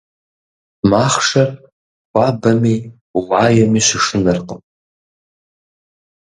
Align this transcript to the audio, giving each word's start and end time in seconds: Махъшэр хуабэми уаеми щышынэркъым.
Махъшэр 0.89 1.49
хуабэми 2.09 2.75
уаеми 3.19 3.81
щышынэркъым. 3.87 4.61